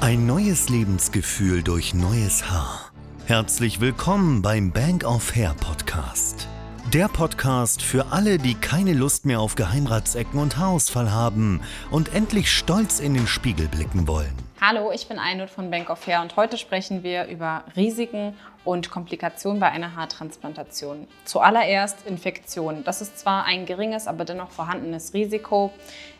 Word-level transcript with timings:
Ein 0.00 0.24
neues 0.24 0.70
Lebensgefühl 0.70 1.62
durch 1.62 1.92
neues 1.92 2.50
Haar. 2.50 2.90
Herzlich 3.26 3.82
willkommen 3.82 4.40
beim 4.40 4.72
Bank 4.72 5.04
of 5.04 5.36
Hair 5.36 5.54
Podcast. 5.60 6.48
Der 6.94 7.06
Podcast 7.06 7.82
für 7.82 8.06
alle, 8.06 8.38
die 8.38 8.54
keine 8.54 8.94
Lust 8.94 9.26
mehr 9.26 9.40
auf 9.40 9.56
Geheimratsecken 9.56 10.40
und 10.40 10.56
Haarausfall 10.56 11.12
haben 11.12 11.60
und 11.90 12.14
endlich 12.14 12.50
stolz 12.50 12.98
in 12.98 13.12
den 13.12 13.26
Spiegel 13.26 13.68
blicken 13.68 14.08
wollen. 14.08 14.32
Hallo, 14.62 14.92
ich 14.92 15.08
bin 15.08 15.18
Einut 15.18 15.48
von 15.48 15.70
Bank 15.70 15.88
of 15.88 16.06
Hair 16.06 16.20
und 16.20 16.36
heute 16.36 16.58
sprechen 16.58 17.02
wir 17.02 17.24
über 17.28 17.64
Risiken 17.76 18.36
und 18.62 18.90
Komplikationen 18.90 19.58
bei 19.58 19.70
einer 19.70 19.96
Haartransplantation. 19.96 21.08
Zuallererst 21.24 22.06
Infektion. 22.06 22.84
Das 22.84 23.00
ist 23.00 23.18
zwar 23.18 23.46
ein 23.46 23.64
geringes, 23.64 24.06
aber 24.06 24.26
dennoch 24.26 24.50
vorhandenes 24.50 25.14
Risiko. 25.14 25.72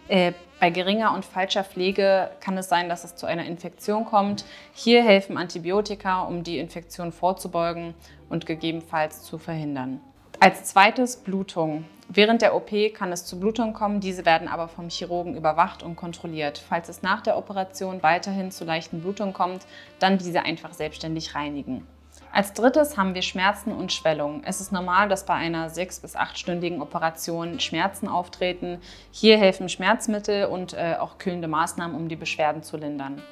Äh, 0.08 0.32
bei 0.58 0.70
geringer 0.70 1.12
und 1.12 1.26
falscher 1.26 1.64
Pflege 1.64 2.30
kann 2.40 2.56
es 2.56 2.70
sein, 2.70 2.88
dass 2.88 3.04
es 3.04 3.14
zu 3.14 3.26
einer 3.26 3.44
Infektion 3.44 4.06
kommt. 4.06 4.46
Hier 4.72 5.04
helfen 5.04 5.36
Antibiotika, 5.36 6.22
um 6.22 6.42
die 6.42 6.60
Infektion 6.60 7.12
vorzubeugen 7.12 7.92
und 8.30 8.46
gegebenenfalls 8.46 9.22
zu 9.22 9.36
verhindern. 9.36 10.00
Als 10.38 10.64
zweites 10.64 11.18
Blutung. 11.18 11.84
Während 12.12 12.42
der 12.42 12.56
OP 12.56 12.70
kann 12.92 13.12
es 13.12 13.24
zu 13.24 13.38
Blutungen 13.38 13.72
kommen, 13.72 14.00
diese 14.00 14.26
werden 14.26 14.48
aber 14.48 14.66
vom 14.66 14.88
Chirurgen 14.88 15.36
überwacht 15.36 15.84
und 15.84 15.94
kontrolliert. 15.94 16.58
Falls 16.58 16.88
es 16.88 17.02
nach 17.02 17.20
der 17.20 17.38
Operation 17.38 18.02
weiterhin 18.02 18.50
zu 18.50 18.64
leichten 18.64 19.00
Blutungen 19.00 19.32
kommt, 19.32 19.64
dann 20.00 20.18
diese 20.18 20.42
einfach 20.42 20.72
selbstständig 20.72 21.36
reinigen. 21.36 21.86
Als 22.32 22.52
drittes 22.52 22.96
haben 22.96 23.14
wir 23.14 23.22
Schmerzen 23.22 23.70
und 23.70 23.92
Schwellungen. 23.92 24.42
Es 24.44 24.60
ist 24.60 24.72
normal, 24.72 25.08
dass 25.08 25.24
bei 25.24 25.34
einer 25.34 25.70
sechs- 25.70 26.00
bis 26.00 26.16
achtstündigen 26.16 26.82
Operation 26.82 27.60
Schmerzen 27.60 28.08
auftreten. 28.08 28.80
Hier 29.12 29.38
helfen 29.38 29.68
Schmerzmittel 29.68 30.46
und 30.46 30.74
äh, 30.74 30.96
auch 30.98 31.18
kühlende 31.18 31.46
Maßnahmen, 31.46 31.96
um 31.96 32.08
die 32.08 32.16
Beschwerden 32.16 32.64
zu 32.64 32.76
lindern. 32.76 33.22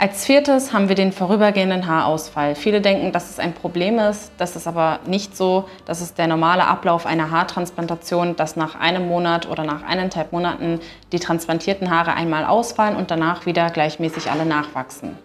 Als 0.00 0.24
viertes 0.24 0.72
haben 0.72 0.88
wir 0.88 0.94
den 0.94 1.10
vorübergehenden 1.10 1.88
Haarausfall. 1.88 2.54
Viele 2.54 2.80
denken, 2.80 3.10
dass 3.10 3.30
es 3.30 3.40
ein 3.40 3.52
Problem 3.52 3.98
ist. 3.98 4.30
Das 4.38 4.54
ist 4.54 4.68
aber 4.68 5.00
nicht 5.06 5.36
so. 5.36 5.68
Das 5.86 6.00
ist 6.00 6.18
der 6.18 6.28
normale 6.28 6.68
Ablauf 6.68 7.04
einer 7.04 7.32
Haartransplantation, 7.32 8.36
dass 8.36 8.54
nach 8.54 8.76
einem 8.76 9.08
Monat 9.08 9.48
oder 9.48 9.64
nach 9.64 9.82
eineinhalb 9.82 10.30
Monaten 10.30 10.78
die 11.10 11.18
transplantierten 11.18 11.90
Haare 11.90 12.14
einmal 12.14 12.44
ausfallen 12.44 12.94
und 12.94 13.10
danach 13.10 13.44
wieder 13.44 13.70
gleichmäßig 13.70 14.30
alle 14.30 14.46
nachwachsen. 14.46 15.18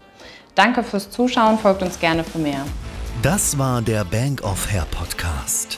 Danke 0.56 0.82
fürs 0.82 1.12
Zuschauen, 1.12 1.60
folgt 1.60 1.84
uns 1.84 2.00
gerne 2.00 2.24
für 2.24 2.40
mehr. 2.40 2.66
Das 3.22 3.60
war 3.60 3.84
der 3.84 4.04
Bank 4.06 4.42
of 4.44 4.72
Hair 4.72 4.88
Podcast. 4.90 5.78